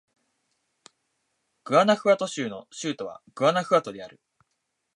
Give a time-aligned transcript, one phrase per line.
[1.63, 4.19] グアナフアト州の州都はグアナフアトである